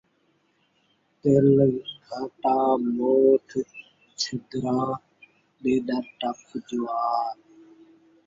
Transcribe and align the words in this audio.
تِل 1.21 1.47
گھاٹا، 2.05 2.57
موٹھ 2.95 3.53
چھدرا، 4.19 4.79
ݙیݙر 5.61 6.03
ٹپ 6.19 6.41
جوار 6.67 7.35